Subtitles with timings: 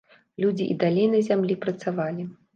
[0.45, 2.29] Людзі і далей на зямлі працавалі.